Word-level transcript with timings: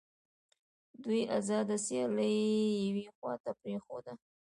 دوی 1.03 1.21
آزاده 1.37 1.75
سیالي 1.85 2.31
یوې 2.85 3.05
خواته 3.15 3.51
پرېښوده 3.61 4.13